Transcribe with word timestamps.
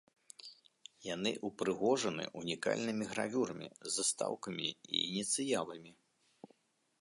Яны 1.15 1.31
ўпрыгожаны 1.49 2.25
унікальнымі 2.41 3.05
гравюрамі, 3.11 3.67
застаўкамі 3.97 4.69
і 4.73 5.05
ініцыяламі. 5.11 5.91